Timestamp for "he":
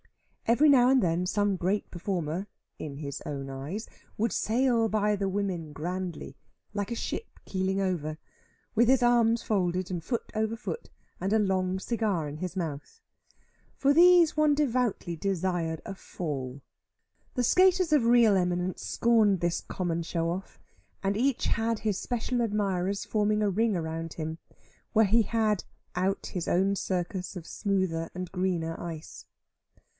25.05-25.21